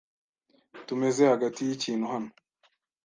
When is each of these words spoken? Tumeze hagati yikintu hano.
Tumeze 0.87 1.23
hagati 1.33 1.59
yikintu 1.67 2.05
hano. 2.13 2.29